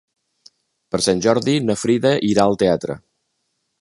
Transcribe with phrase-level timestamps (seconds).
[0.95, 2.97] Per Sant Jordi na Frida irà al teatre.